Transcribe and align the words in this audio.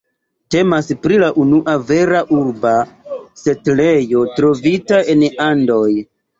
Temas 0.53 0.87
pri 1.03 1.19
la 1.23 1.29
unua 1.43 1.75
vera 1.91 2.23
urba 2.39 2.73
setlejo 3.45 4.27
trovita 4.41 5.07
en 5.17 5.27
Andoj. 5.53 5.89